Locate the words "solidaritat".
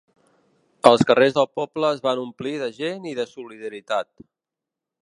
3.37-4.15